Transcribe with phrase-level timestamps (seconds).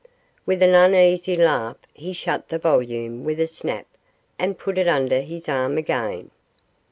[0.47, 3.85] With an uneasy laugh he shut the volume with a snap,
[4.39, 6.31] and put it under his arm again.